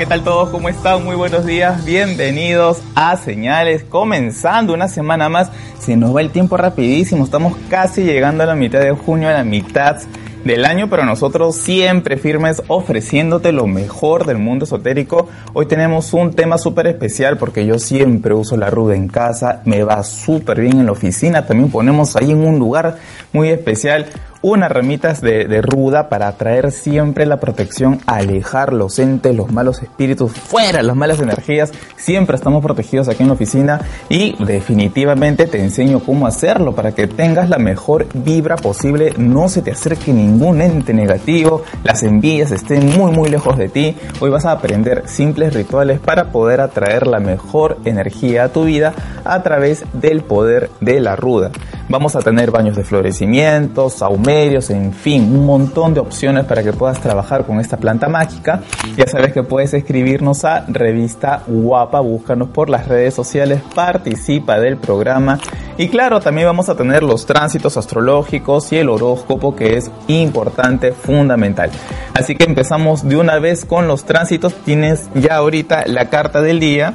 [0.00, 0.48] ¿Qué tal todos?
[0.48, 1.04] ¿Cómo están?
[1.04, 1.84] Muy buenos días.
[1.84, 3.84] Bienvenidos a Señales.
[3.84, 5.50] Comenzando una semana más.
[5.78, 7.22] Se nos va el tiempo rapidísimo.
[7.22, 9.98] Estamos casi llegando a la mitad de junio, a la mitad
[10.42, 15.28] del año, pero nosotros siempre firmes ofreciéndote lo mejor del mundo esotérico.
[15.52, 19.84] Hoy tenemos un tema súper especial porque yo siempre uso la ruda en casa, me
[19.84, 22.96] va súper bien en la oficina, también ponemos ahí en un lugar
[23.34, 24.06] muy especial
[24.42, 30.32] unas ramitas de, ruda para atraer siempre la protección, alejar los entes, los malos espíritus,
[30.32, 31.72] fuera las malas energías.
[31.96, 37.06] Siempre estamos protegidos aquí en la oficina y definitivamente te enseño cómo hacerlo para que
[37.06, 42.86] tengas la mejor vibra posible, no se te acerque ningún ente negativo, las envías estén
[42.98, 43.96] muy muy lejos de ti.
[44.20, 48.94] Hoy vas a aprender simples rituales para poder atraer la mejor energía a tu vida
[49.24, 51.50] a través del poder de la ruda.
[51.90, 56.72] Vamos a tener baños de florecimientos, saumerios, en fin, un montón de opciones para que
[56.72, 58.62] puedas trabajar con esta planta mágica.
[58.96, 64.76] Ya sabes que puedes escribirnos a Revista Guapa, búscanos por las redes sociales, participa del
[64.76, 65.40] programa.
[65.78, 70.92] Y claro, también vamos a tener los tránsitos astrológicos y el horóscopo que es importante,
[70.92, 71.72] fundamental.
[72.14, 74.54] Así que empezamos de una vez con los tránsitos.
[74.64, 76.94] Tienes ya ahorita la carta del día.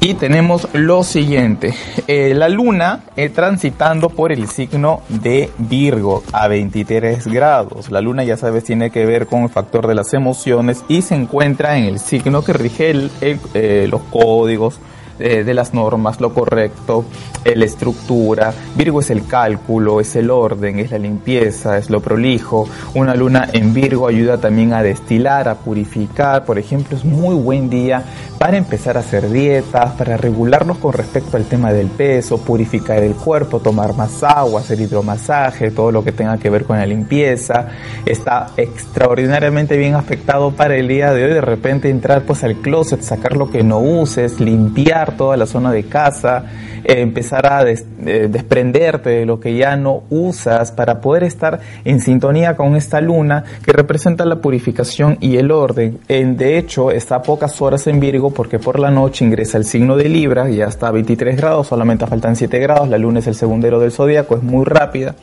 [0.00, 1.74] Y tenemos lo siguiente,
[2.06, 7.90] eh, la luna eh, transitando por el signo de Virgo a 23 grados.
[7.90, 11.14] La luna ya sabes tiene que ver con el factor de las emociones y se
[11.14, 14.78] encuentra en el signo que rige eh, los códigos,
[15.18, 17.06] de las normas, lo correcto,
[17.42, 18.52] la estructura.
[18.74, 22.68] Virgo es el cálculo, es el orden, es la limpieza, es lo prolijo.
[22.92, 26.44] Una luna en Virgo ayuda también a destilar, a purificar.
[26.44, 28.04] Por ejemplo, es muy buen día
[28.38, 33.14] para empezar a hacer dietas, para regularnos con respecto al tema del peso, purificar el
[33.14, 37.68] cuerpo, tomar más agua, hacer hidromasaje, todo lo que tenga que ver con la limpieza.
[38.04, 41.32] Está extraordinariamente bien afectado para el día de hoy.
[41.32, 45.72] De repente entrar pues al closet, sacar lo que no uses, limpiar toda la zona
[45.72, 46.44] de casa,
[46.84, 52.56] empezar a eh, desprenderte de lo que ya no usas para poder estar en sintonía
[52.56, 55.98] con esta luna que representa la purificación y el orden.
[56.08, 59.64] En, de hecho, está a pocas horas en Virgo porque por la noche ingresa el
[59.64, 63.26] signo de Libra, ya está a 23 grados, solamente faltan 7 grados, la luna es
[63.26, 65.14] el segundero del zodíaco, es muy rápida.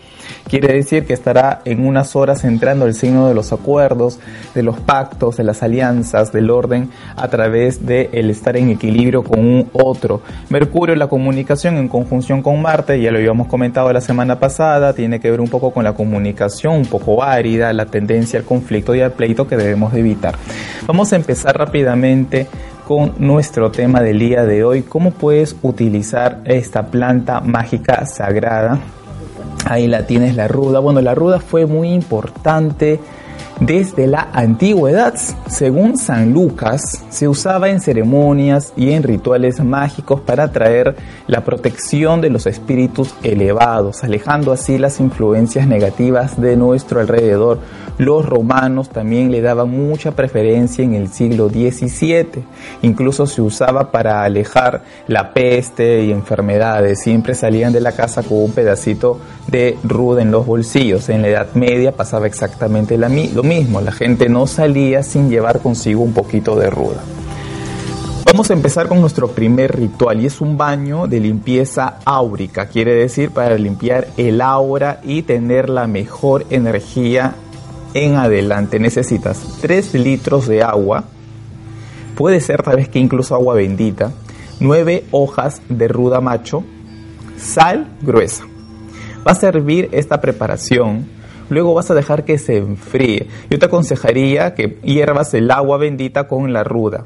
[0.47, 4.19] Quiere decir que estará en unas horas entrando el signo de los acuerdos,
[4.53, 9.23] de los pactos, de las alianzas, del orden a través de el estar en equilibrio
[9.23, 10.21] con un otro.
[10.49, 15.19] Mercurio, la comunicación en conjunción con Marte, ya lo habíamos comentado la semana pasada, tiene
[15.19, 19.01] que ver un poco con la comunicación un poco árida, la tendencia al conflicto y
[19.01, 20.35] al pleito que debemos evitar.
[20.85, 22.47] Vamos a empezar rápidamente
[22.87, 28.79] con nuestro tema del día de hoy, cómo puedes utilizar esta planta mágica sagrada
[29.65, 30.79] Ahí la tienes la ruda.
[30.79, 32.99] Bueno, la ruda fue muy importante
[33.59, 35.13] desde la antigüedad.
[35.47, 40.95] Según San Lucas, se usaba en ceremonias y en rituales mágicos para atraer
[41.27, 47.59] la protección de los espíritus elevados, alejando así las influencias negativas de nuestro alrededor.
[47.97, 52.43] Los romanos también le daban mucha preferencia en el siglo XVII.
[52.81, 57.01] Incluso se usaba para alejar la peste y enfermedades.
[57.01, 61.09] Siempre salían de la casa con un pedacito de ruda en los bolsillos.
[61.09, 63.79] En la Edad Media pasaba exactamente lo mismo.
[63.79, 67.03] La gente no salía sin llevar consigo un poquito de ruda.
[68.25, 72.95] Vamos a empezar con nuestro primer ritual y es un baño de limpieza áurica, quiere
[72.95, 77.35] decir para limpiar el aura y tener la mejor energía
[77.93, 81.05] en adelante necesitas 3 litros de agua,
[82.15, 84.11] puede ser tal vez que incluso agua bendita,
[84.59, 86.63] 9 hojas de ruda macho,
[87.37, 88.45] sal gruesa.
[89.23, 91.07] Vas a hervir esta preparación,
[91.49, 93.27] luego vas a dejar que se enfríe.
[93.49, 97.05] Yo te aconsejaría que hiervas el agua bendita con la ruda.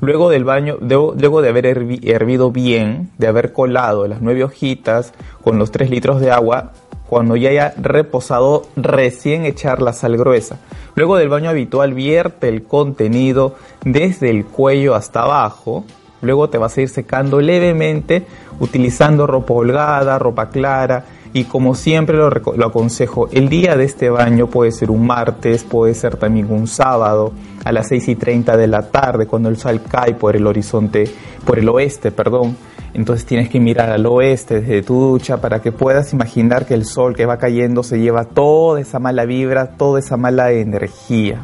[0.00, 5.12] Luego del baño, luego de haber hervido bien, de haber colado las nueve hojitas
[5.44, 6.72] con los 3 litros de agua,
[7.12, 10.60] cuando ya haya reposado, recién echar la sal gruesa.
[10.94, 13.54] Luego del baño habitual, vierte el contenido
[13.84, 15.84] desde el cuello hasta abajo.
[16.22, 18.24] Luego te vas a ir secando levemente
[18.60, 21.04] utilizando ropa holgada, ropa clara
[21.34, 22.28] y como siempre lo,
[22.64, 27.34] aconsejo, el día de este baño puede ser un martes, puede ser también un sábado
[27.62, 31.04] a las 6 y 30 de la tarde cuando el sol cae por el horizonte,
[31.44, 32.56] por el oeste, perdón
[32.94, 36.84] entonces tienes que mirar al oeste desde tu ducha para que puedas imaginar que el
[36.84, 41.40] sol que va cayendo se lleva toda esa mala vibra, toda esa mala energía.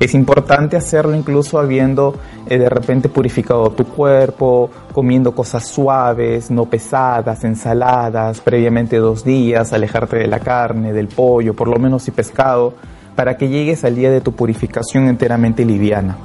[0.00, 2.14] Es importante hacerlo incluso habiendo
[2.48, 9.72] eh, de repente purificado tu cuerpo, comiendo cosas suaves, no pesadas, ensaladas, previamente dos días,
[9.72, 12.72] alejarte de la carne, del pollo, por lo menos y pescado,
[13.14, 16.16] para que llegues al día de tu purificación enteramente liviana.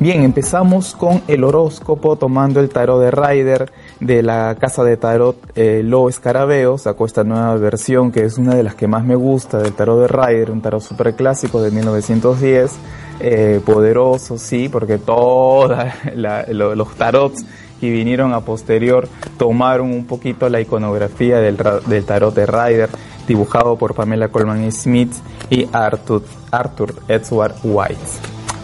[0.00, 3.70] Bien, empezamos con el horóscopo tomando el tarot de Rider
[4.02, 6.76] de la casa de tarot eh, Lo Escarabeo.
[6.76, 10.00] Sacó esta nueva versión que es una de las que más me gusta del tarot
[10.00, 12.72] de Rider, un tarot super clásico de 1910.
[13.20, 15.70] Eh, poderoso, sí, porque todos
[16.14, 17.44] los tarots
[17.80, 22.88] que vinieron a posterior tomaron un poquito la iconografía del, tarot de Rider,
[23.28, 25.12] dibujado por Pamela Coleman Smith
[25.50, 27.96] y Arthur, Arthur Edward White.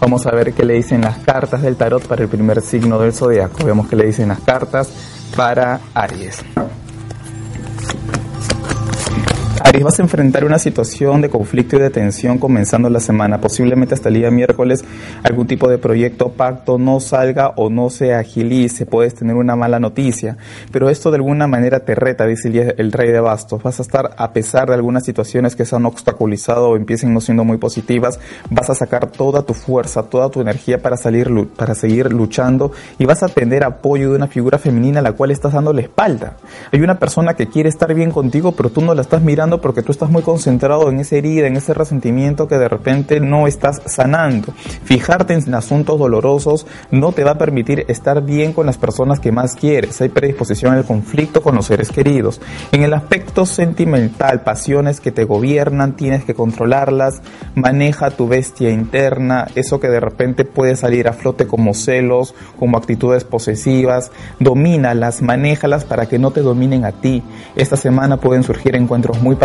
[0.01, 3.13] Vamos a ver qué le dicen las cartas del tarot para el primer signo del
[3.13, 3.65] zodiaco.
[3.65, 4.91] Vemos qué le dicen las cartas
[5.37, 6.45] para Aries.
[9.69, 13.39] Aries, vas a enfrentar una situación de conflicto y de tensión comenzando la semana.
[13.39, 14.83] Posiblemente hasta el día miércoles
[15.23, 18.87] algún tipo de proyecto pacto no salga o no se agilice.
[18.87, 20.39] Puedes tener una mala noticia.
[20.73, 23.63] Pero esto de alguna manera te reta, dice el, rey de bastos.
[23.63, 27.21] Vas a estar, a pesar de algunas situaciones que se han obstaculizado o empiecen no
[27.21, 31.75] siendo muy positivas, vas a sacar toda tu fuerza, toda tu energía para salir, para
[31.75, 35.53] seguir luchando y vas a tener apoyo de una figura femenina a la cual estás
[35.53, 36.39] dando la espalda.
[36.73, 39.83] Hay una persona que quiere estar bien contigo, pero tú no la estás mirando porque
[39.83, 43.83] tú estás muy concentrado en esa herida, en ese resentimiento que de repente no estás
[43.87, 44.53] sanando.
[44.85, 49.33] Fijarte en asuntos dolorosos no te va a permitir estar bien con las personas que
[49.33, 50.01] más quieres.
[50.01, 52.41] Hay predisposición al conflicto con los seres queridos.
[52.73, 57.21] En el aspecto sentimental, pasiones que te gobiernan, tienes que controlarlas.
[57.55, 62.77] Maneja tu bestia interna, eso que de repente puede salir a flote como celos, como
[62.77, 64.11] actitudes posesivas.
[64.39, 67.23] Domínalas, manéjalas para que no te dominen a ti.
[67.57, 69.37] Esta semana pueden surgir encuentros muy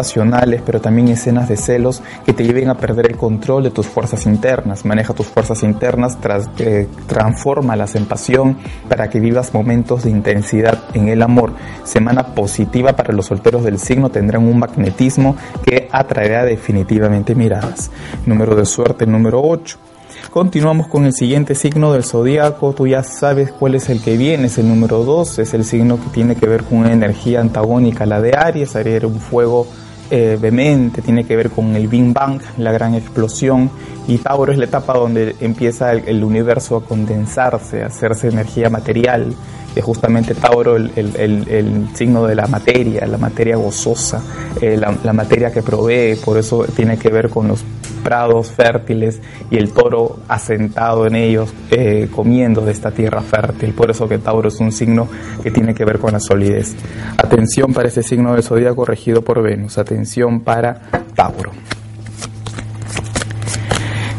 [0.65, 4.25] pero también escenas de celos que te lleven a perder el control de tus fuerzas
[4.25, 4.85] internas.
[4.85, 8.57] Maneja tus fuerzas internas, tras, eh, transfórmalas en pasión
[8.89, 11.53] para que vivas momentos de intensidad en el amor.
[11.83, 17.91] Semana positiva para los solteros del signo tendrán un magnetismo que atraerá definitivamente miradas.
[18.25, 19.77] Número de suerte número 8.
[20.33, 22.73] Continuamos con el siguiente signo del zodiaco.
[22.73, 25.97] Tú ya sabes cuál es el que viene, es el número 2, es el signo
[25.97, 28.75] que tiene que ver con una energía antagónica la de Aries.
[28.75, 29.67] Aries era un fuego
[30.15, 33.71] eh, tiene que ver con el Big Bang, la gran explosión,
[34.07, 39.33] y Tauro es la etapa donde empieza el, universo a condensarse, a hacerse energía material,
[39.75, 44.21] es justamente Tauro el, signo de la materia, la materia gozosa,
[44.61, 47.63] eh, la, materia que provee, por eso tiene que ver con los
[48.03, 53.73] prados fértiles y el toro asentado en ellos, eh, comiendo de esta tierra fértil.
[53.73, 55.07] Por eso que Tauro es un signo
[55.41, 56.75] que tiene que ver con la solidez.
[57.17, 59.77] Atención para este signo del zodíaco regido por Venus.
[59.77, 60.81] Atención para
[61.15, 61.51] Tauro.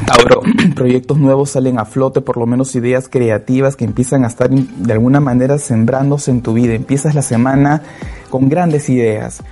[0.06, 0.42] Tauro,
[0.74, 4.92] proyectos nuevos salen a flote, por lo menos ideas creativas que empiezan a estar de
[4.92, 6.74] alguna manera sembrándose en tu vida.
[6.74, 7.82] Empiezas la semana
[8.30, 9.42] con grandes ideas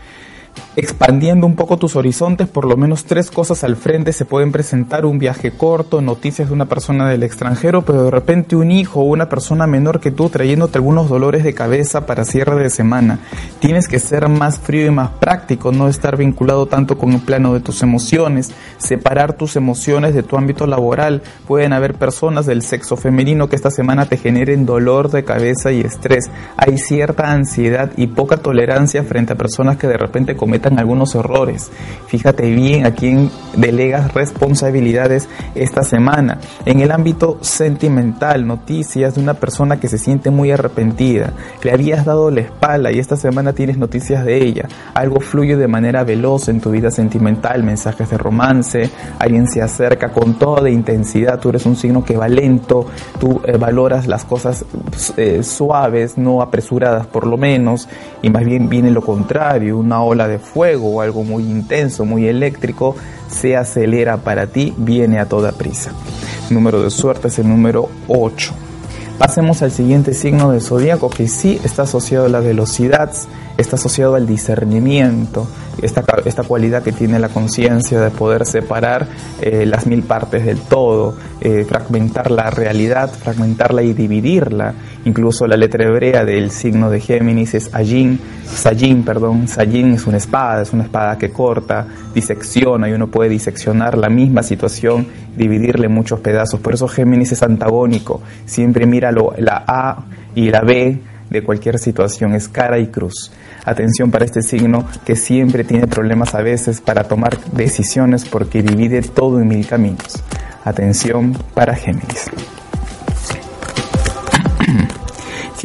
[0.74, 5.04] expandiendo un poco tus horizontes, por lo menos tres cosas al frente se pueden presentar,
[5.04, 9.04] un viaje corto, noticias de una persona del extranjero, pero de repente un hijo o
[9.04, 13.18] una persona menor que tú trayéndote algunos dolores de cabeza para cierre de semana.
[13.58, 17.52] Tienes que ser más frío y más práctico, no estar vinculado tanto con el plano
[17.52, 21.22] de tus emociones, separar tus emociones de tu ámbito laboral.
[21.46, 25.80] Pueden haber personas del sexo femenino que esta semana te generen dolor de cabeza y
[25.80, 26.30] estrés.
[26.56, 31.70] Hay cierta ansiedad y poca tolerancia frente a personas que de repente cometen algunos errores.
[32.08, 36.38] Fíjate bien a quién delegas responsabilidades esta semana.
[36.66, 41.32] En el ámbito sentimental, noticias de una persona que se siente muy arrepentida.
[41.62, 44.66] Le habías dado la espalda y esta semana tienes noticias de ella.
[44.94, 50.10] Algo fluye de manera veloz en tu vida sentimental, mensajes de romance, alguien se acerca
[50.10, 51.38] con toda intensidad.
[51.38, 52.86] Tú eres un signo que va lento,
[53.20, 54.64] tú eh, valoras las cosas
[55.16, 57.88] eh, suaves, no apresuradas por lo menos,
[58.22, 62.26] y más bien viene lo contrario, una ola de fuego o algo muy intenso, muy
[62.26, 62.96] eléctrico,
[63.28, 65.92] se acelera para ti, viene a toda prisa.
[66.50, 68.52] número de suerte es el número 8.
[69.18, 73.12] Pasemos al siguiente signo del zodíaco que sí está asociado a la velocidad,
[73.56, 75.46] está asociado al discernimiento,
[75.80, 79.06] esta, esta cualidad que tiene la conciencia de poder separar
[79.40, 84.74] eh, las mil partes del todo, eh, fragmentar la realidad, fragmentarla y dividirla.
[85.04, 90.18] Incluso la letra hebrea del signo de Géminis es Ajin, Sajin, perdón, Sajin es una
[90.18, 95.06] espada, es una espada que corta, disecciona y uno puede diseccionar la misma situación,
[95.36, 96.60] dividirle en muchos pedazos.
[96.60, 100.04] Por eso Géminis es antagónico, siempre mira lo, la A
[100.34, 103.32] y la B de cualquier situación, es cara y cruz.
[103.64, 109.02] Atención para este signo que siempre tiene problemas a veces para tomar decisiones porque divide
[109.02, 110.22] todo en mil caminos.
[110.64, 112.30] Atención para Géminis.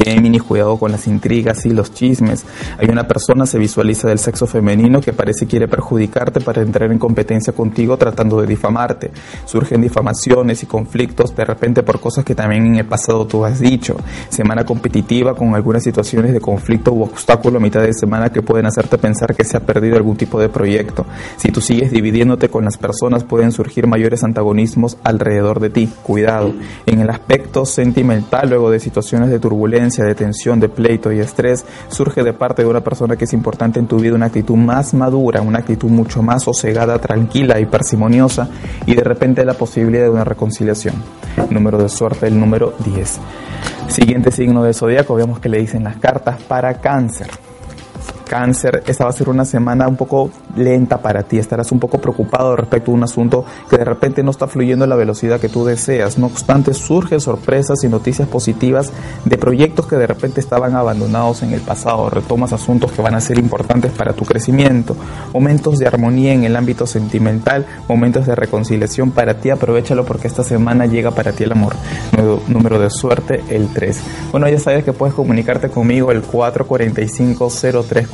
[0.08, 2.46] Géminis, cuidado con las intrigas y los chismes.
[2.78, 6.98] Hay una persona se visualiza del sexo femenino que parece quiere perjudicarte para entrar en
[6.98, 9.10] competencia contigo tratando de difamarte.
[9.44, 13.60] Surgen difamaciones y conflictos de repente por cosas que también en el pasado tú has
[13.60, 13.96] dicho.
[14.30, 18.66] Semana competitiva con algunas situaciones de conflicto u obstáculo a mitad de semana que pueden
[18.66, 21.04] hacerte pensar que se ha perdido algún tipo de proyecto.
[21.36, 25.88] Si tú sigues dividiéndote con las personas pueden surgir mayores antagonismos alrededor de ti.
[26.02, 26.54] Cuidado.
[26.86, 31.64] En el aspecto sentimental, luego de situaciones de turbulencia, de tensión, de pleito y estrés,
[31.88, 34.94] surge de parte de una persona que es importante en tu vida una actitud más
[34.94, 38.48] madura, una actitud mucho más sosegada, tranquila y parsimoniosa
[38.86, 40.94] y de repente la posibilidad de una reconciliación.
[41.50, 43.20] Número de suerte, el número 10.
[43.88, 47.28] Siguiente signo de zodiaco, vemos que le dicen las cartas para cáncer
[48.28, 51.98] cáncer, esta va a ser una semana un poco lenta para ti, estarás un poco
[51.98, 55.48] preocupado respecto a un asunto que de repente no está fluyendo a la velocidad que
[55.48, 56.18] tú deseas.
[56.18, 58.92] No obstante, surgen sorpresas y noticias positivas
[59.24, 62.10] de proyectos que de repente estaban abandonados en el pasado.
[62.10, 64.96] Retomas asuntos que van a ser importantes para tu crecimiento.
[65.32, 69.50] Momentos de armonía en el ámbito sentimental, momentos de reconciliación para ti.
[69.50, 71.74] Aprovechalo porque esta semana llega para ti el amor.
[72.48, 74.00] Número de suerte, el 3.
[74.30, 77.48] Bueno, ya sabes que puedes comunicarte conmigo el 445
[77.88, 78.08] 03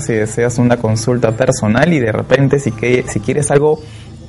[0.00, 3.80] si deseas una consulta personal y de repente si, que, si quieres algo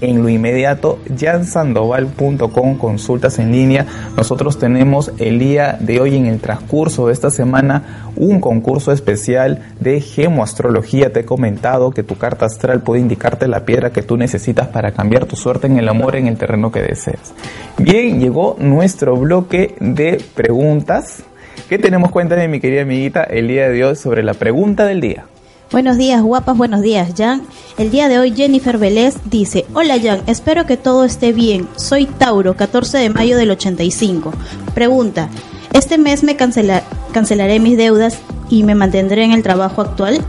[0.02, 3.86] en lo inmediato, jansandoval.com, consultas en línea.
[4.18, 9.74] Nosotros tenemos el día de hoy, en el transcurso de esta semana, un concurso especial
[9.80, 11.14] de gemoastrología.
[11.14, 14.92] Te he comentado que tu carta astral puede indicarte la piedra que tú necesitas para
[14.92, 17.34] cambiar tu suerte en el amor en el terreno que deseas.
[17.78, 21.24] Bien, llegó nuestro bloque de preguntas
[21.70, 25.02] ¿Qué tenemos cuenta de mi querida amiguita el día de hoy sobre la pregunta del
[25.02, 25.26] día?
[25.72, 27.44] Buenos días, guapas, buenos días, Jan.
[27.78, 31.70] El día de hoy Jennifer Vélez dice, hola Jan, espero que todo esté bien.
[31.78, 34.34] Soy Tauro, 14 de mayo del 85.
[34.74, 35.30] Pregunta,
[35.72, 40.20] ¿este mes me cancelaré mis deudas y me mantendré en el trabajo actual?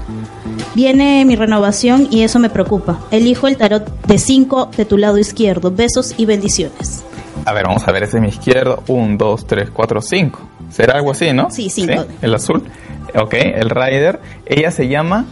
[0.77, 3.01] Viene mi renovación y eso me preocupa.
[3.11, 5.73] Elijo el tarot de 5 de tu lado izquierdo.
[5.73, 7.03] Besos y bendiciones.
[7.45, 8.83] A ver, vamos a ver, ese es mi izquierdo.
[8.87, 10.49] 1, 2, 3, 4, 5.
[10.73, 11.51] Será algo así, ¿no?
[11.51, 12.05] Sí, cinco.
[12.23, 12.65] El azul.
[13.15, 14.21] Ok, el rider.
[14.47, 15.27] Ella se llama...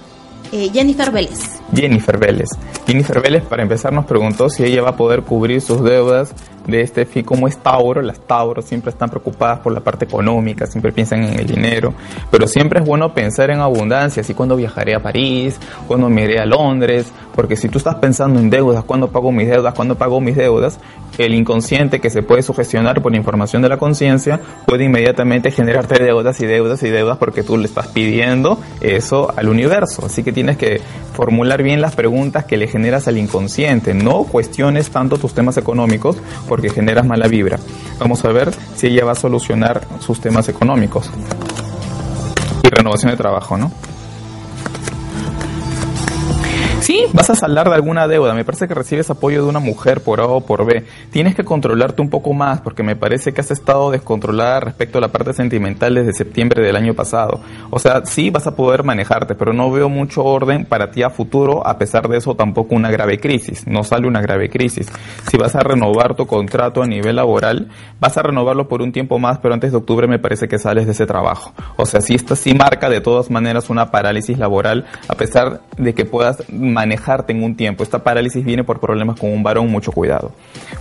[0.52, 1.60] Eh, Jennifer Vélez.
[1.74, 2.48] Jennifer Vélez.
[2.86, 6.34] Jennifer Vélez, para empezar, nos preguntó si ella va a poder cubrir sus deudas
[6.66, 10.66] de este fin, como es Tauro, las Tauros siempre están preocupadas por la parte económica,
[10.66, 11.94] siempre piensan en el dinero,
[12.30, 16.38] pero siempre es bueno pensar en abundancia, así cuando viajaré a París, cuando me iré
[16.38, 20.20] a Londres, porque si tú estás pensando en deudas, cuando pago mis deudas, cuando pago
[20.20, 20.78] mis deudas,
[21.18, 26.40] el inconsciente que se puede sugestionar por información de la conciencia puede inmediatamente generarte deudas
[26.40, 30.06] y deudas y deudas porque tú le estás pidiendo eso al universo.
[30.06, 30.80] Así que tienes que
[31.12, 33.92] formular bien las preguntas que le generas al inconsciente.
[33.92, 36.16] No cuestiones tanto tus temas económicos
[36.50, 37.60] porque generas mala vibra.
[38.00, 41.08] Vamos a ver si ella va a solucionar sus temas económicos.
[42.64, 43.70] Y renovación de trabajo, ¿no?
[46.90, 48.34] Sí, vas a saldar de alguna deuda.
[48.34, 50.84] Me parece que recibes apoyo de una mujer por A o por B.
[51.12, 55.00] Tienes que controlarte un poco más porque me parece que has estado descontrolada respecto a
[55.00, 57.42] la parte sentimental desde septiembre del año pasado.
[57.70, 61.10] O sea, sí vas a poder manejarte, pero no veo mucho orden para ti a
[61.10, 61.64] futuro.
[61.64, 63.68] A pesar de eso, tampoco una grave crisis.
[63.68, 64.90] No sale una grave crisis.
[65.30, 67.68] Si vas a renovar tu contrato a nivel laboral,
[68.00, 70.86] vas a renovarlo por un tiempo más, pero antes de octubre me parece que sales
[70.86, 71.52] de ese trabajo.
[71.76, 75.94] O sea, si esta sí marca de todas maneras una parálisis laboral, a pesar de
[75.94, 76.42] que puedas
[76.80, 77.82] manejarte en un tiempo.
[77.82, 80.32] Esta parálisis viene por problemas con un varón, mucho cuidado.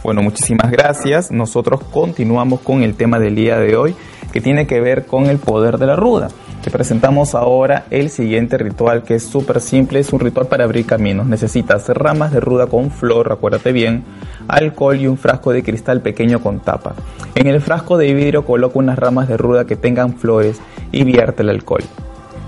[0.01, 1.29] Bueno, muchísimas gracias.
[1.29, 3.95] Nosotros continuamos con el tema del día de hoy,
[4.31, 6.29] que tiene que ver con el poder de la ruda.
[6.63, 10.85] Te presentamos ahora el siguiente ritual que es súper simple, es un ritual para abrir
[10.85, 11.27] caminos.
[11.27, 14.05] Necesitas ramas de ruda con flor, acuérdate bien,
[14.47, 16.95] alcohol y un frasco de cristal pequeño con tapa.
[17.35, 20.61] En el frasco de vidrio coloca unas ramas de ruda que tengan flores
[20.93, 21.83] y vierte el alcohol.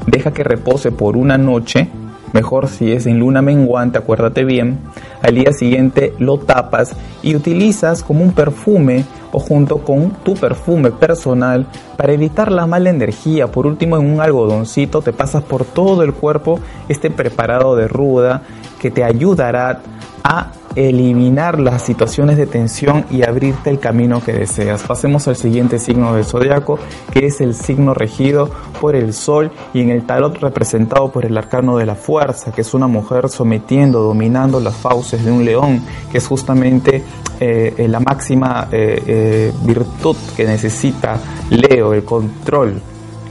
[0.08, 1.90] Deja que repose por una noche
[2.34, 4.80] mejor si es en luna menguante, acuérdate bien,
[5.22, 10.92] al día siguiente lo tapas y utilizas como un perfume o junto con tu perfume
[10.92, 11.66] personal
[11.98, 13.52] para evitar la mala energía.
[13.52, 18.44] Por último, en un algodoncito te pasas por todo el cuerpo este preparado de ruda
[18.80, 19.82] que te ayudará
[20.24, 24.84] a eliminar las situaciones de tensión y abrirte el camino que deseas.
[24.84, 26.80] Pasemos al siguiente signo del zodiaco,
[27.12, 31.38] que es el signo regido por el sol y en el tarot representado por el
[31.38, 34.76] arcano de la fuerza, que es una mujer sometiendo, dominando las
[35.12, 37.04] fauces de un león, que es justamente
[37.39, 41.19] eh, la máxima eh, eh, virtud que necesita
[41.50, 42.82] Leo, el control,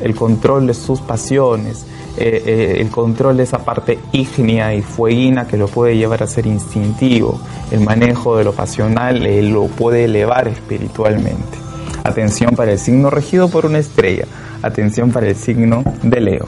[0.02, 5.46] el control de sus pasiones, eh, eh, el control de esa parte ígnea y fueguina
[5.46, 7.40] que lo puede llevar a ser instintivo,
[7.70, 11.58] el manejo de lo pasional lo puede elevar espiritualmente.
[12.02, 14.24] Atención para el signo regido por una estrella.
[14.62, 16.46] Atención para el signo de Leo.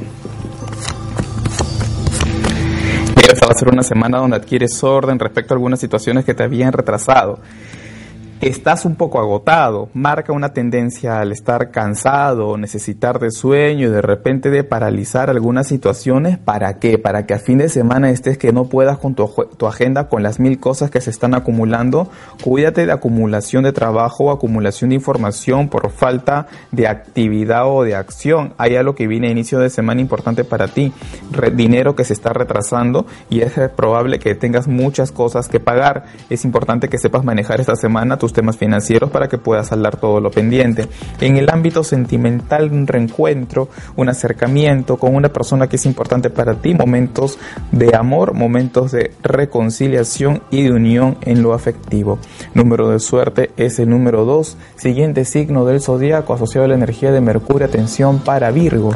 [3.30, 6.42] Esta va a ser una semana donde adquieres orden respecto a algunas situaciones que te
[6.42, 7.38] habían retrasado
[8.48, 14.02] estás un poco agotado, marca una tendencia al estar cansado, necesitar de sueño y de
[14.02, 16.38] repente de paralizar algunas situaciones.
[16.38, 16.98] ¿Para qué?
[16.98, 20.24] Para que a fin de semana estés que no puedas con tu, tu agenda, con
[20.24, 22.10] las mil cosas que se están acumulando.
[22.42, 28.54] Cuídate de acumulación de trabajo acumulación de información por falta de actividad o de acción.
[28.58, 30.92] Hay algo que viene a inicio de semana importante para ti.
[31.54, 36.04] dinero que se está retrasando y es probable que tengas muchas cosas que pagar.
[36.28, 40.20] Es importante que sepas manejar esta semana tus temas financieros para que puedas saldar todo
[40.20, 40.88] lo pendiente.
[41.20, 46.54] En el ámbito sentimental, un reencuentro, un acercamiento con una persona que es importante para
[46.54, 47.38] ti, momentos
[47.70, 52.18] de amor, momentos de reconciliación y de unión en lo afectivo.
[52.54, 57.12] Número de suerte es el número 2, siguiente signo del zodiaco asociado a la energía
[57.12, 58.92] de Mercurio, atención para Virgo.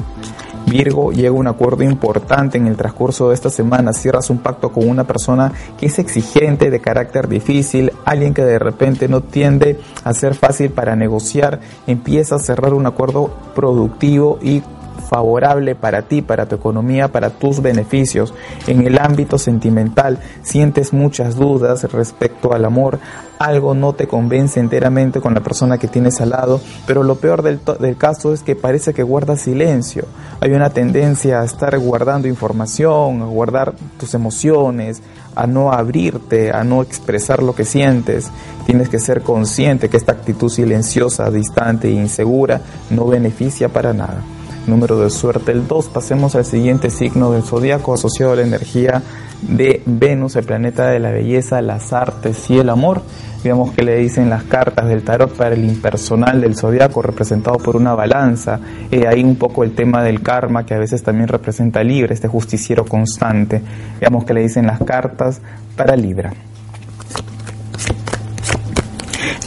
[0.67, 3.93] Virgo llega a un acuerdo importante en el transcurso de esta semana.
[3.93, 8.59] Cierras un pacto con una persona que es exigente, de carácter difícil, alguien que de
[8.59, 11.61] repente no tiende a ser fácil para negociar.
[11.87, 14.63] Empieza a cerrar un acuerdo productivo y
[15.09, 18.35] favorable para ti, para tu economía, para tus beneficios.
[18.67, 22.99] En el ámbito sentimental sientes muchas dudas respecto al amor,
[23.39, 27.43] algo no te convence enteramente con la persona que tienes al lado, pero lo peor
[27.43, 30.05] del, del caso es que parece que guardas silencio.
[30.41, 35.03] Hay una tendencia a estar guardando información, a guardar tus emociones,
[35.35, 38.31] a no abrirte, a no expresar lo que sientes.
[38.65, 44.23] Tienes que ser consciente que esta actitud silenciosa, distante e insegura no beneficia para nada
[44.67, 45.89] número de suerte el 2.
[45.91, 49.03] Pasemos al siguiente signo del zodiaco asociado a la energía
[49.43, 53.03] de Venus, el planeta de la belleza, las artes y el amor.
[53.43, 57.77] Digamos que le dicen las cartas del tarot para el impersonal del zodiaco representado por
[57.77, 58.59] una balanza.
[58.91, 62.29] Eh, ahí un poco el tema del karma que a veces también representa Libra, este
[62.29, 63.63] justiciero constante.
[64.01, 65.41] Digamos que le dicen las cartas
[65.77, 66.33] para Libra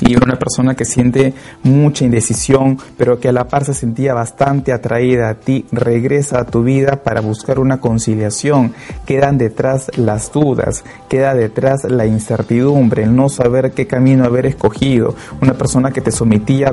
[0.10, 4.74] y una persona que siente mucha indecisión, pero que a la par se sentía bastante
[4.74, 8.74] atraída a ti, regresa a tu vida para buscar una conciliación.
[9.06, 15.14] Quedan detrás las dudas, queda detrás la incertidumbre, el no saber qué camino haber escogido.
[15.44, 16.70] Una persona que te sometía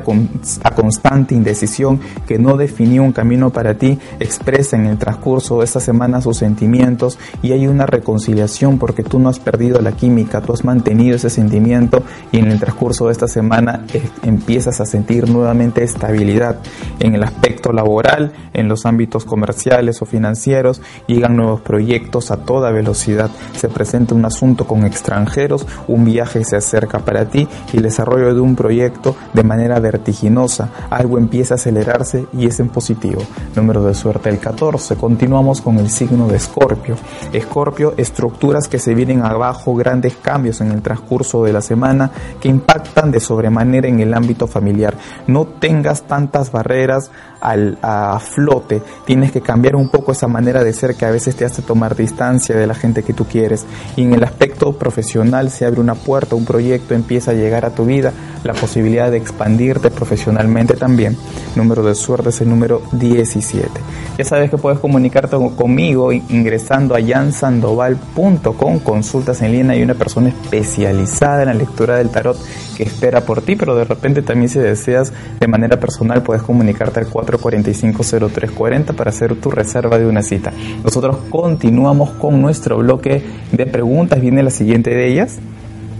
[0.62, 5.66] a, constante indecisión, que no definió un camino para ti, expresa en el transcurso de
[5.66, 10.40] esta semana sus sentimientos y hay una reconciliación porque tú no has perdido la química,
[10.40, 14.86] tú has mantenido ese sentimiento y en el transcurso de esta semana eh, empiezas a
[14.86, 16.58] sentir nuevamente estabilidad
[17.00, 22.70] en el aspecto laboral, en los ámbitos comerciales o financieros, llegan nuevos proyectos a toda
[22.70, 27.82] velocidad, se presenta un asunto con extranjeros, un viaje se acerca para ti y el
[27.82, 33.22] desarrollo de un proyecto de manera vertiginosa, algo empieza a acelerarse y es en positivo.
[33.54, 36.96] Número de suerte el 14, continuamos con el signo de Escorpio.
[37.32, 42.10] Escorpio, estructuras que se vienen abajo, grandes cambios en el transcurso de la semana
[42.40, 44.94] que impactan de sobremanera en el ámbito familiar.
[45.26, 50.72] No tengas tantas barreras al, a flote, tienes que cambiar un poco esa manera de
[50.74, 53.64] ser que a veces te hace tomar distancia de la gente que tú quieres.
[53.96, 57.70] Y en el aspecto profesional se abre una puerta, un proyecto empieza a llegar a
[57.70, 58.12] tu vida,
[58.44, 61.16] la posibilidad de expandirte profesionalmente también.
[61.54, 63.70] Número de suerte es el número 17.
[64.18, 70.28] Ya sabes que puedes comunicarte conmigo ingresando a jansandoval.com, consultas en línea, hay una persona
[70.28, 72.36] especializada en la lectura del tarot
[72.76, 77.00] que espera por ti, pero de repente también si deseas de manera personal puedes comunicarte
[77.00, 80.50] al 445-0340 para hacer tu reserva de una cita.
[80.82, 85.38] Nosotros continuamos con nuestro bloque de preguntas, viene la siguiente de ellas.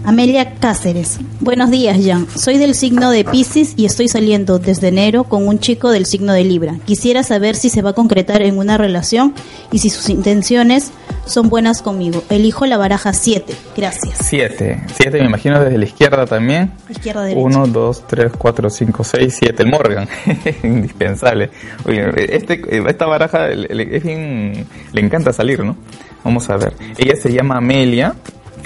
[0.07, 1.19] Amelia Cáceres.
[1.41, 2.27] Buenos días, Jan.
[2.33, 6.31] Soy del signo de Pisces y estoy saliendo desde enero con un chico del signo
[6.31, 6.75] de Libra.
[6.85, 9.33] Quisiera saber si se va a concretar en una relación
[9.69, 10.93] y si sus intenciones
[11.25, 12.23] son buenas conmigo.
[12.29, 13.53] Elijo la baraja 7.
[13.75, 14.19] Gracias.
[14.21, 14.81] 7.
[14.95, 16.71] 7 me imagino desde la izquierda también.
[16.87, 17.41] Izquierda derecha.
[17.41, 19.63] 1, 2, 3, 4, 5, 6, 7.
[19.63, 20.07] El Morgan.
[20.63, 21.49] Indispensable.
[21.85, 25.75] este, esta baraja le, le encanta salir, ¿no?
[26.23, 26.71] Vamos a ver.
[26.97, 28.15] Ella se llama Amelia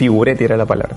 [0.01, 0.95] Figuretti era la palabra.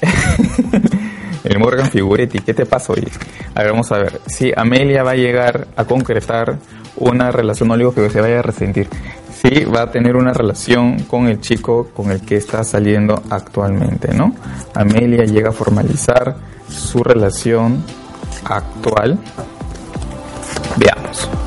[1.44, 3.06] el Morgan Figuretti, ¿qué te pasa hoy?
[3.54, 4.20] A ver, vamos a ver.
[4.26, 6.58] Si Amelia va a llegar a concretar
[6.96, 8.88] una relación, no digo que se vaya a resentir,
[9.42, 14.12] sí va a tener una relación con el chico con el que está saliendo actualmente,
[14.14, 14.34] ¿no?
[14.74, 16.36] Amelia llega a formalizar
[16.68, 17.84] su relación
[18.44, 19.18] actual.
[20.76, 21.45] Veamos.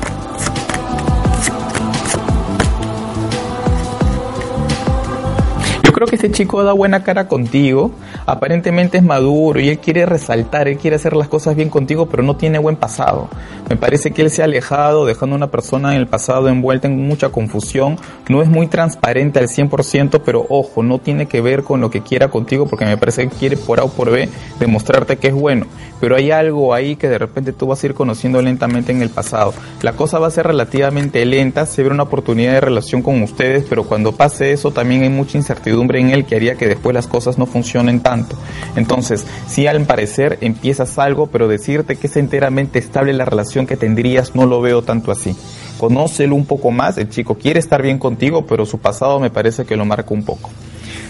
[5.92, 7.90] Creo que este chico da buena cara contigo,
[8.26, 12.22] aparentemente es maduro y él quiere resaltar, él quiere hacer las cosas bien contigo, pero
[12.22, 13.28] no tiene buen pasado.
[13.68, 16.86] Me parece que él se ha alejado, dejando a una persona en el pasado envuelta
[16.86, 17.96] en mucha confusión,
[18.28, 22.02] no es muy transparente al 100%, pero ojo, no tiene que ver con lo que
[22.02, 25.34] quiera contigo, porque me parece que quiere por A o por B demostrarte que es
[25.34, 25.66] bueno,
[26.00, 29.10] pero hay algo ahí que de repente tú vas a ir conociendo lentamente en el
[29.10, 29.54] pasado.
[29.82, 33.64] La cosa va a ser relativamente lenta, se ve una oportunidad de relación con ustedes,
[33.68, 37.06] pero cuando pase eso también hay mucha incertidumbre en él que haría que después las
[37.06, 38.36] cosas no funcionen tanto.
[38.76, 43.76] Entonces, si al parecer empiezas algo, pero decirte que es enteramente estable la relación que
[43.76, 45.36] tendrías, no lo veo tanto así.
[45.78, 49.64] Conócelo un poco más, el chico quiere estar bien contigo, pero su pasado me parece
[49.64, 50.50] que lo marca un poco.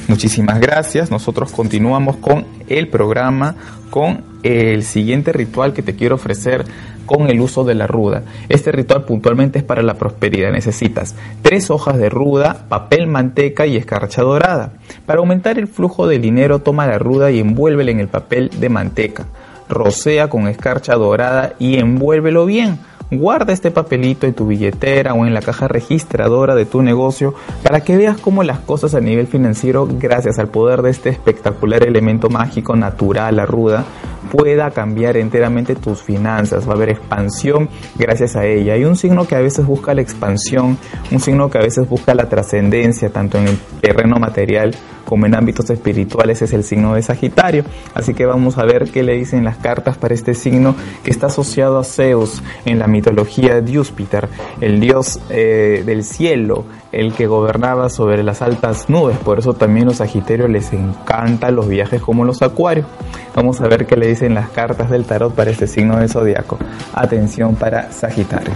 [0.08, 1.10] Muchísimas gracias.
[1.10, 3.54] Nosotros continuamos con el programa,
[3.90, 6.64] con el siguiente ritual que te quiero ofrecer
[7.06, 8.22] con el uso de la ruda.
[8.48, 10.52] Este ritual puntualmente es para la prosperidad.
[10.52, 14.72] Necesitas tres hojas de ruda, papel manteca y escarcha dorada.
[15.06, 18.68] Para aumentar el flujo de dinero, toma la ruda y envuélvela en el papel de
[18.68, 19.26] manteca.
[19.68, 22.78] Rocea con escarcha dorada y envuélvelo bien
[23.12, 27.34] Guarda este papelito en tu billetera o en la caja registradora de tu negocio
[27.64, 31.82] para que veas cómo las cosas a nivel financiero, gracias al poder de este espectacular
[31.82, 33.84] elemento mágico natural, la ruda,
[34.30, 38.74] pueda cambiar enteramente tus finanzas, va a haber expansión gracias a ella.
[38.74, 40.78] Hay un signo que a veces busca la expansión,
[41.10, 44.74] un signo que a veces busca la trascendencia, tanto en el terreno material
[45.10, 47.64] como en ámbitos espirituales es el signo de Sagitario.
[47.94, 51.26] Así que vamos a ver qué le dicen las cartas para este signo que está
[51.26, 54.28] asociado a Zeus en la mitología de Júpiter,
[54.60, 59.18] el dios eh, del cielo, el que gobernaba sobre las altas nubes.
[59.18, 62.86] Por eso también los Sagitarios les encantan los viajes como los Acuarios.
[63.34, 66.56] Vamos a ver qué le dicen las cartas del tarot para este signo del zodiaco.
[66.94, 68.52] Atención para Sagitario.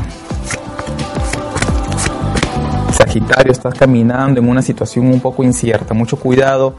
[3.14, 6.74] Estás caminando en una situación un poco incierta, mucho cuidado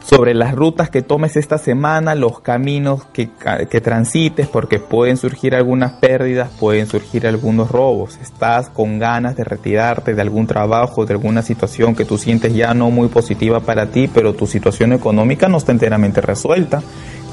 [0.00, 3.30] sobre las rutas que tomes esta semana, los caminos que,
[3.68, 8.16] que, transites, porque pueden surgir algunas pérdidas, pueden surgir algunos robos.
[8.22, 12.72] Estás con ganas de retirarte de algún trabajo, de alguna situación que tú sientes ya
[12.72, 16.80] no muy positiva para ti, pero tu situación económica no está enteramente resuelta.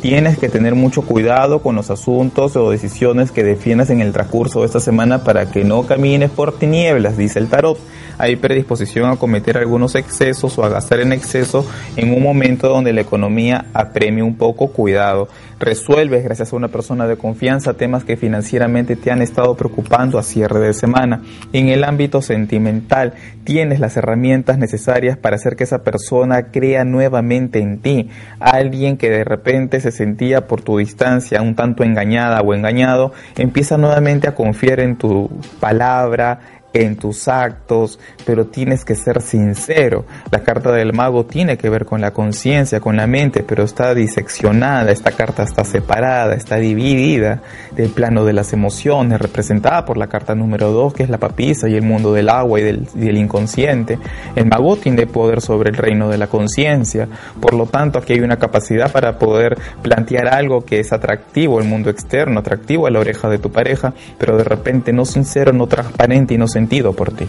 [0.01, 4.59] Tienes que tener mucho cuidado con los asuntos o decisiones que defiendas en el transcurso
[4.59, 7.79] de esta semana para que no camines por tinieblas, dice el tarot
[8.17, 12.93] hay predisposición a cometer algunos excesos o a gastar en exceso en un momento donde
[12.93, 15.27] la economía apremia un poco cuidado.
[15.59, 20.23] Resuelves, gracias a una persona de confianza, temas que financieramente te han estado preocupando a
[20.23, 21.23] cierre de semana.
[21.51, 27.59] En el ámbito sentimental, tienes las herramientas necesarias para hacer que esa persona crea nuevamente
[27.59, 28.09] en ti.
[28.39, 33.77] Alguien que de repente se sentía por tu distancia un tanto engañada o engañado, empieza
[33.77, 36.39] nuevamente a confiar en tu palabra,
[36.73, 40.05] en tus actos, pero tienes que ser sincero.
[40.31, 43.93] La carta del mago tiene que ver con la conciencia, con la mente, pero está
[43.93, 47.41] diseccionada, esta carta está separada, está dividida
[47.75, 51.67] del plano de las emociones, representada por la carta número 2, que es la papisa
[51.67, 53.97] y el mundo del agua y del, inconsciente.
[54.35, 57.07] El mago tiene poder sobre el reino de la conciencia,
[57.39, 61.65] por lo tanto aquí hay una capacidad para poder plantear algo que es atractivo al
[61.65, 65.67] mundo externo, atractivo a la oreja de tu pareja, pero de repente no sincero, no
[65.67, 67.27] transparente y no sentido por ti.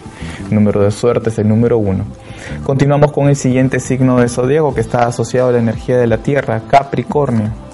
[0.50, 2.04] Número de suerte es el número uno.
[2.64, 6.18] Continuamos con el siguiente signo de zodiaco que está asociado a la energía de la
[6.18, 7.67] Tierra, Capricornio.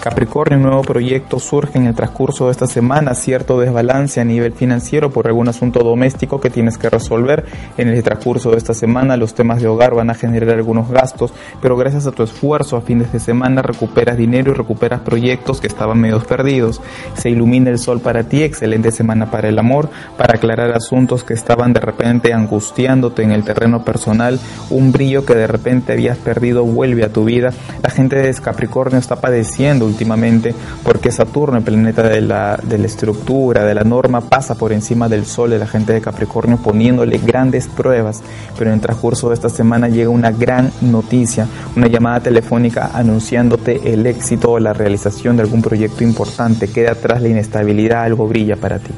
[0.00, 4.52] Capricornio, un nuevo proyecto surge en el transcurso de esta semana, cierto desbalance a nivel
[4.52, 7.44] financiero por algún asunto doméstico que tienes que resolver.
[7.76, 11.32] En el transcurso de esta semana los temas de hogar van a generar algunos gastos,
[11.60, 15.66] pero gracias a tu esfuerzo a fines de semana recuperas dinero y recuperas proyectos que
[15.66, 16.80] estaban medio perdidos.
[17.14, 21.34] Se ilumina el sol para ti, excelente semana para el amor, para aclarar asuntos que
[21.34, 24.38] estaban de repente angustiándote en el terreno personal,
[24.70, 27.52] un brillo que de repente habías perdido vuelve a tu vida.
[27.82, 32.86] La gente de Capricornio está padeciendo últimamente porque Saturno, el planeta de la, de la
[32.86, 37.18] estructura, de la norma, pasa por encima del Sol de la gente de Capricornio poniéndole
[37.18, 38.22] grandes pruebas.
[38.56, 41.46] Pero en el transcurso de esta semana llega una gran noticia,
[41.76, 46.68] una llamada telefónica anunciándote el éxito o la realización de algún proyecto importante.
[46.68, 48.92] Queda atrás la inestabilidad, algo brilla para ti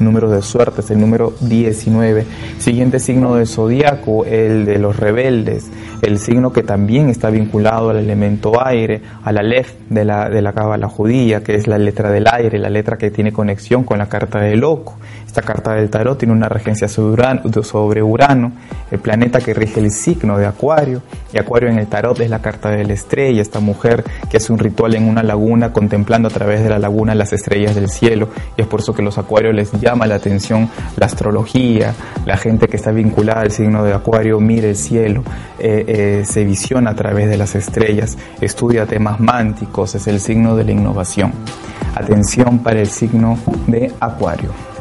[0.00, 2.24] número de suerte es el número 19.
[2.58, 5.70] Siguiente signo de zodiaco, el de los rebeldes,
[6.02, 10.42] el signo que también está vinculado al elemento aire, a la lef de la, de
[10.42, 13.98] la cábala judía, que es la letra del aire, la letra que tiene conexión con
[13.98, 14.96] la carta de loco.
[15.26, 18.52] Esta carta del tarot tiene una regencia sobre Urano,
[18.90, 22.40] el planeta que rige el signo de Acuario, y Acuario en el tarot es la
[22.40, 26.30] carta de la estrella, esta mujer que hace un ritual en una laguna contemplando a
[26.30, 29.54] través de la laguna las estrellas del cielo, y es por eso que los acuarios
[29.54, 31.94] les llaman llama la atención la astrología,
[32.26, 35.22] la gente que está vinculada al signo de Acuario mira el cielo,
[35.58, 40.56] eh, eh, se visiona a través de las estrellas, estudia temas mánticos, es el signo
[40.56, 41.32] de la innovación.
[41.94, 44.77] Atención para el signo de Acuario.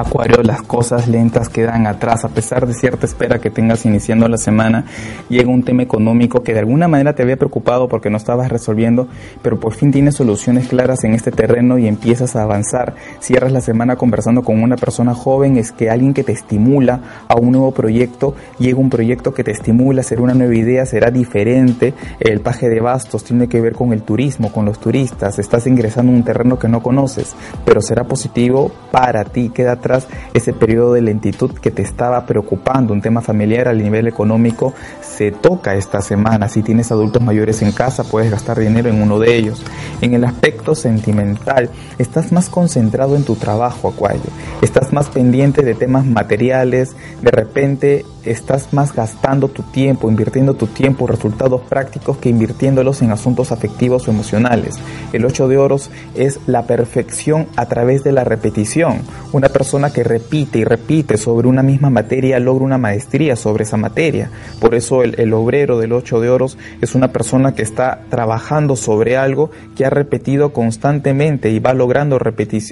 [0.00, 4.38] Acuario, las cosas lentas quedan atrás, a pesar de cierta espera que tengas iniciando la
[4.38, 4.86] semana,
[5.28, 9.08] llega un tema económico que de alguna manera te había preocupado porque no estabas resolviendo,
[9.42, 12.94] pero por fin tienes soluciones claras en este terreno y empiezas a avanzar.
[13.18, 17.34] Cierras la semana conversando con una persona joven, es que alguien que te estimula a
[17.34, 21.92] un nuevo proyecto, llega un proyecto que te estimula hacer una nueva idea, será diferente.
[22.20, 26.10] El paje de bastos tiene que ver con el turismo, con los turistas, estás ingresando
[26.10, 27.34] a un terreno que no conoces,
[27.66, 29.89] pero será positivo para ti, queda atrás
[30.34, 35.32] ese periodo de lentitud que te estaba preocupando, un tema familiar al nivel económico, se
[35.32, 36.48] toca esta semana.
[36.48, 39.62] Si tienes adultos mayores en casa, puedes gastar dinero en uno de ellos.
[40.00, 44.22] En el aspecto sentimental, estás más concentrado en tu trabajo, Acuario.
[44.62, 46.96] Estás más pendiente de temas materiales.
[47.22, 53.10] De repente estás más gastando tu tiempo, invirtiendo tu tiempo, resultados prácticos que invirtiéndolos en
[53.10, 54.78] asuntos afectivos o emocionales.
[55.12, 59.00] El 8 de oros es la perfección a través de la repetición.
[59.32, 63.76] Una persona que repite y repite sobre una misma materia logra una maestría sobre esa
[63.76, 64.30] materia.
[64.60, 69.16] Por eso el, obrero del 8 de oros es una persona que está trabajando sobre
[69.16, 72.18] algo que ha repetido constantemente y va logrando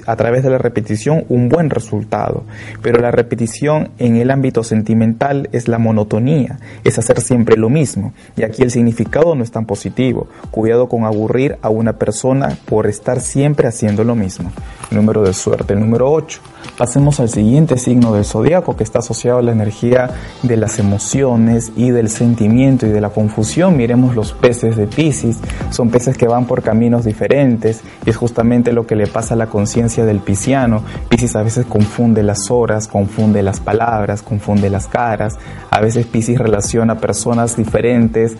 [0.05, 2.43] a través de la repetición un buen resultado.
[2.81, 8.13] Pero la repetición en el ámbito sentimental es la monotonía, es hacer siempre lo mismo.
[8.35, 10.27] Y aquí el significado no es tan positivo.
[10.51, 14.51] Cuidado con aburrir a una persona por estar siempre haciendo lo mismo.
[14.91, 16.41] Número de suerte, número 8.
[16.77, 20.11] Pasemos al siguiente signo del zodiaco que está asociado a la energía
[20.43, 23.75] de las emociones y del sentimiento y de la confusión.
[23.75, 25.39] Miremos los peces de Pisces,
[25.71, 29.37] son peces que van por caminos diferentes y es justamente lo que le pasa a
[29.37, 30.83] la conciencia del pisciano.
[31.09, 35.37] Pisces a veces confunde las horas, confunde las palabras, confunde las caras.
[35.69, 38.37] A veces Pisces relaciona personas diferentes,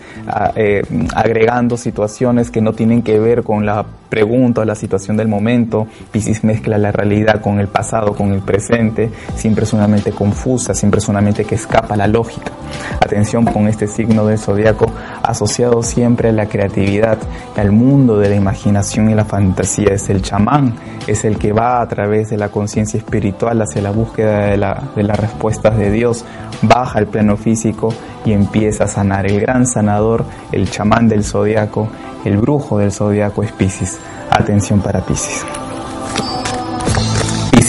[0.56, 0.82] eh,
[1.14, 5.86] agregando situaciones que no tienen que ver con la pregunta o la situación del momento.
[6.10, 10.74] Pisces mezcla la realidad con el pasado con el presente, siempre es una mente confusa,
[10.74, 12.52] siempre es una mente que escapa a la lógica.
[13.00, 14.86] Atención con este signo del zodiaco
[15.22, 17.18] asociado siempre a la creatividad,
[17.56, 19.88] al mundo de la imaginación y la fantasía.
[19.92, 20.74] Es el chamán,
[21.06, 24.50] es el que va a través de la conciencia espiritual hacia la búsqueda de,
[24.96, 26.24] de las respuestas de Dios,
[26.62, 27.92] baja al plano físico
[28.24, 29.26] y empieza a sanar.
[29.26, 31.88] El gran sanador, el chamán del zodiaco,
[32.24, 33.98] el brujo del zodiaco es Pisces.
[34.30, 35.44] Atención para Pisces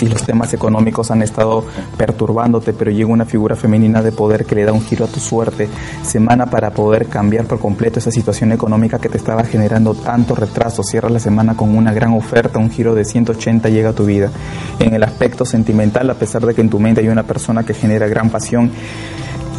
[0.07, 1.65] los temas económicos han estado
[1.97, 5.19] perturbándote, pero llega una figura femenina de poder que le da un giro a tu
[5.19, 5.69] suerte,
[6.03, 10.83] semana para poder cambiar por completo esa situación económica que te estaba generando tanto retraso,
[10.83, 14.29] cierra la semana con una gran oferta, un giro de 180 llega a tu vida.
[14.79, 17.73] En el aspecto sentimental, a pesar de que en tu mente hay una persona que
[17.73, 18.71] genera gran pasión,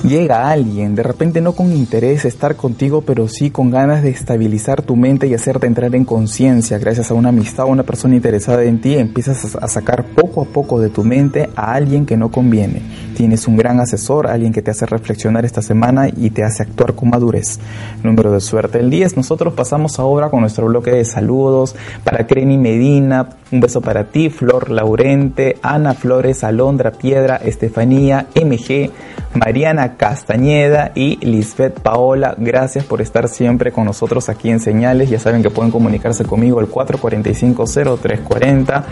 [0.04, 4.82] llega alguien, de repente no con interés estar contigo, pero sí con ganas de estabilizar
[4.82, 8.62] tu mente y hacerte entrar en conciencia, gracias a una amistad o una persona interesada
[8.64, 12.30] en ti, empiezas a sacar poco a poco de tu mente a alguien que no
[12.30, 12.82] conviene.
[13.16, 16.94] Tienes un gran asesor, alguien que te hace reflexionar esta semana y te hace actuar
[16.94, 17.60] con madurez.
[18.02, 19.16] Número de suerte el 10.
[19.16, 24.30] Nosotros pasamos ahora con nuestro bloque de saludos para Creni Medina, un beso para ti,
[24.30, 28.90] Flor Laurente, Ana Flores, Alondra Piedra, Estefanía, MG,
[29.34, 32.34] Mariana Castañeda y Lisbeth Paola.
[32.36, 35.08] Gracias por estar siempre con nosotros aquí en Señales.
[35.10, 38.84] Ya saben que pueden comunicarse conmigo al 445-0340.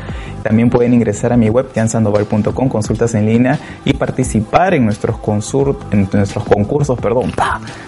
[0.43, 5.17] También pueden ingresar a mi web, jansandoval.com, consultas en línea y participar en nuestros,
[5.91, 7.33] en nuestros concursos perdón,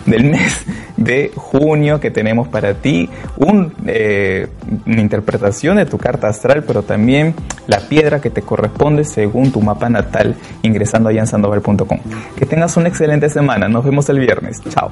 [0.06, 0.64] del mes
[0.96, 3.08] de junio que tenemos para ti.
[3.86, 4.46] Eh,
[4.86, 7.34] una interpretación de tu carta astral, pero también
[7.66, 11.98] la piedra que te corresponde según tu mapa natal ingresando a jansandoval.com.
[12.36, 13.68] Que tengas una excelente semana.
[13.68, 14.60] Nos vemos el viernes.
[14.70, 14.90] Chao.